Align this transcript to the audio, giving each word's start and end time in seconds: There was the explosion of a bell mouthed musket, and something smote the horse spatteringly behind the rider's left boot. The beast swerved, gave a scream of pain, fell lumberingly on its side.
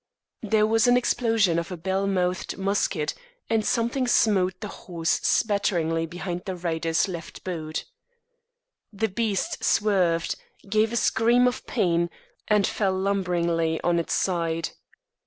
There 0.41 0.65
was 0.65 0.85
the 0.85 0.97
explosion 0.97 1.59
of 1.59 1.71
a 1.71 1.77
bell 1.77 2.07
mouthed 2.07 2.57
musket, 2.57 3.13
and 3.51 3.63
something 3.63 4.07
smote 4.07 4.59
the 4.59 4.67
horse 4.67 5.19
spatteringly 5.21 6.07
behind 6.07 6.45
the 6.45 6.55
rider's 6.55 7.07
left 7.07 7.43
boot. 7.43 7.85
The 8.91 9.09
beast 9.09 9.63
swerved, 9.63 10.33
gave 10.67 10.91
a 10.91 10.95
scream 10.95 11.47
of 11.47 11.67
pain, 11.67 12.09
fell 12.63 12.97
lumberingly 12.97 13.79
on 13.83 13.99
its 13.99 14.13
side. 14.15 14.69